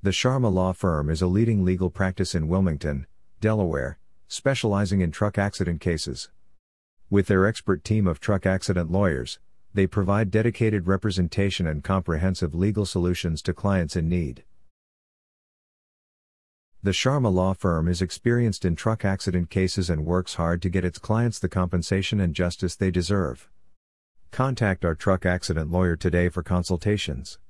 The 0.00 0.10
Sharma 0.10 0.52
Law 0.52 0.72
Firm 0.74 1.10
is 1.10 1.22
a 1.22 1.26
leading 1.26 1.64
legal 1.64 1.90
practice 1.90 2.32
in 2.32 2.46
Wilmington, 2.46 3.08
Delaware, 3.40 3.98
specializing 4.28 5.00
in 5.00 5.10
truck 5.10 5.36
accident 5.36 5.80
cases. 5.80 6.30
With 7.10 7.26
their 7.26 7.44
expert 7.44 7.82
team 7.82 8.06
of 8.06 8.20
truck 8.20 8.46
accident 8.46 8.92
lawyers, 8.92 9.40
they 9.74 9.88
provide 9.88 10.30
dedicated 10.30 10.86
representation 10.86 11.66
and 11.66 11.82
comprehensive 11.82 12.54
legal 12.54 12.86
solutions 12.86 13.42
to 13.42 13.52
clients 13.52 13.96
in 13.96 14.08
need. 14.08 14.44
The 16.80 16.92
Sharma 16.92 17.32
Law 17.32 17.52
Firm 17.54 17.88
is 17.88 18.00
experienced 18.00 18.64
in 18.64 18.76
truck 18.76 19.04
accident 19.04 19.50
cases 19.50 19.90
and 19.90 20.06
works 20.06 20.34
hard 20.34 20.62
to 20.62 20.70
get 20.70 20.84
its 20.84 21.00
clients 21.00 21.40
the 21.40 21.48
compensation 21.48 22.20
and 22.20 22.36
justice 22.36 22.76
they 22.76 22.92
deserve. 22.92 23.50
Contact 24.30 24.84
our 24.84 24.94
truck 24.94 25.26
accident 25.26 25.72
lawyer 25.72 25.96
today 25.96 26.28
for 26.28 26.44
consultations. 26.44 27.40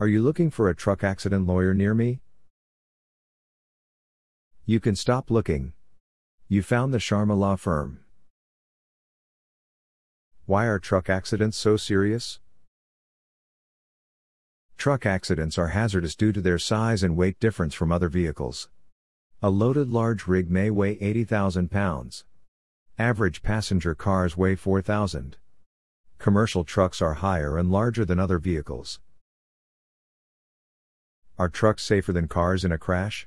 Are 0.00 0.08
you 0.08 0.22
looking 0.22 0.48
for 0.48 0.70
a 0.70 0.74
truck 0.74 1.04
accident 1.04 1.46
lawyer 1.46 1.74
near 1.74 1.92
me? 1.92 2.22
You 4.64 4.80
can 4.80 4.96
stop 4.96 5.30
looking. 5.30 5.74
You 6.48 6.62
found 6.62 6.94
the 6.94 6.98
Sharma 6.98 7.36
Law 7.36 7.56
Firm. 7.56 8.00
Why 10.46 10.64
are 10.64 10.78
truck 10.78 11.10
accidents 11.10 11.58
so 11.58 11.76
serious? 11.76 12.40
Truck 14.78 15.04
accidents 15.04 15.58
are 15.58 15.68
hazardous 15.68 16.16
due 16.16 16.32
to 16.32 16.40
their 16.40 16.58
size 16.58 17.02
and 17.02 17.14
weight 17.14 17.38
difference 17.38 17.74
from 17.74 17.92
other 17.92 18.08
vehicles. 18.08 18.70
A 19.42 19.50
loaded 19.50 19.90
large 19.90 20.26
rig 20.26 20.50
may 20.50 20.70
weigh 20.70 20.96
80,000 20.98 21.70
pounds. 21.70 22.24
Average 22.98 23.42
passenger 23.42 23.94
cars 23.94 24.34
weigh 24.34 24.54
4,000. 24.56 25.36
Commercial 26.16 26.64
trucks 26.64 27.02
are 27.02 27.20
higher 27.20 27.58
and 27.58 27.70
larger 27.70 28.06
than 28.06 28.18
other 28.18 28.38
vehicles. 28.38 28.98
Are 31.40 31.48
trucks 31.48 31.82
safer 31.82 32.12
than 32.12 32.28
cars 32.28 32.66
in 32.66 32.70
a 32.70 32.76
crash? 32.76 33.26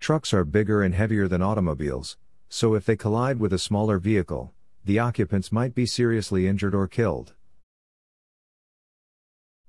Trucks 0.00 0.34
are 0.34 0.44
bigger 0.44 0.82
and 0.82 0.96
heavier 0.96 1.28
than 1.28 1.42
automobiles, 1.42 2.16
so 2.48 2.74
if 2.74 2.84
they 2.84 2.96
collide 2.96 3.38
with 3.38 3.52
a 3.52 3.58
smaller 3.60 4.00
vehicle, 4.00 4.52
the 4.84 4.98
occupants 4.98 5.52
might 5.52 5.72
be 5.72 5.86
seriously 5.86 6.48
injured 6.48 6.74
or 6.74 6.88
killed. 6.88 7.34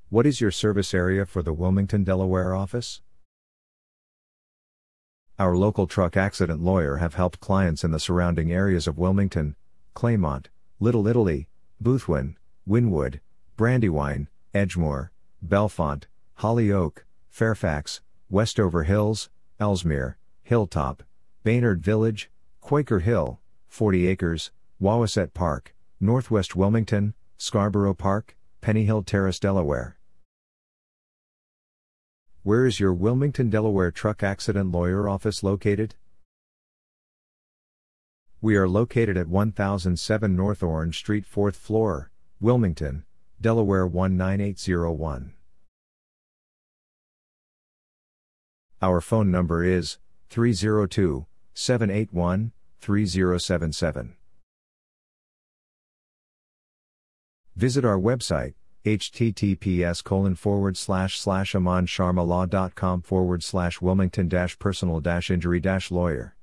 What 0.09 0.25
is 0.25 0.41
your 0.41 0.49
service 0.49 0.91
area 0.95 1.23
for 1.23 1.43
the 1.43 1.53
Wilmington, 1.53 2.03
Delaware 2.03 2.55
office? 2.55 3.03
Our 5.37 5.55
local 5.55 5.85
truck 5.85 6.17
accident 6.17 6.63
lawyer 6.63 6.95
have 6.95 7.13
helped 7.13 7.41
clients 7.41 7.83
in 7.83 7.91
the 7.91 7.99
surrounding 7.99 8.51
areas 8.51 8.87
of 8.87 8.97
Wilmington, 8.97 9.55
Claymont, 9.95 10.47
Little 10.79 11.07
Italy, 11.07 11.47
Boothwyn, 11.79 12.37
Wynwood, 12.67 13.19
Brandywine, 13.55 14.29
Edgemoor, 14.55 15.11
Bellefonte, 15.45 16.05
Holly 16.35 16.71
Oak, 16.71 17.05
Fairfax, 17.29 18.01
Westover 18.29 18.83
Hills, 18.83 19.29
Elsmere, 19.59 20.17
Hilltop, 20.43 21.03
Baynard 21.43 21.81
Village, 21.81 22.29
Quaker 22.61 22.99
Hill, 22.99 23.39
40 23.67 24.07
Acres, 24.07 24.51
Wawaset 24.81 25.33
Park, 25.33 25.73
Northwest 25.99 26.55
Wilmington, 26.55 27.13
Scarborough 27.37 27.93
Park, 27.93 28.35
Penny 28.61 28.85
Hill 28.85 29.03
Terrace, 29.03 29.39
Delaware. 29.39 29.97
Where 32.43 32.65
is 32.65 32.79
your 32.79 32.93
Wilmington, 32.93 33.49
Delaware 33.49 33.91
truck 33.91 34.23
accident 34.23 34.71
lawyer 34.71 35.07
office 35.07 35.43
located? 35.43 35.95
We 38.41 38.55
are 38.55 38.67
located 38.67 39.17
at 39.17 39.27
1007 39.27 40.35
North 40.35 40.63
Orange 40.63 40.97
Street, 40.97 41.25
4th 41.31 41.55
floor, 41.55 42.09
Wilmington, 42.39 43.05
Delaware 43.41 43.87
19801. 43.87 45.33
Our 48.83 49.01
phone 49.01 49.31
number 49.31 49.63
is 49.63 49.97
302 50.29 51.25
781 51.55 52.51
3077. 52.79 54.15
Visit 57.55 57.83
our 57.83 57.97
website 57.99 58.53
https 58.85 60.03
colon 60.03 60.35
forward 60.35 60.77
slash 60.77 61.19
slash 61.19 61.53
amansharmalaw.com 61.53 63.01
forward 63.01 63.43
slash 63.43 63.81
wilmington 63.81 64.27
dash 64.27 64.57
personal 64.57 64.99
dash 64.99 65.29
injury 65.29 65.59
dash 65.59 65.91
lawyer 65.91 66.35